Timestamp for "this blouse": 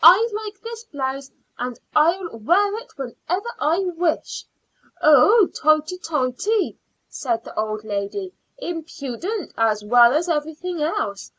0.62-1.30